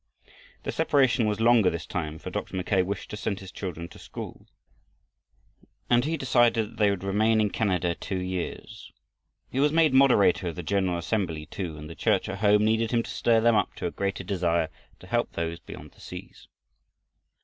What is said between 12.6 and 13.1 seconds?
needed him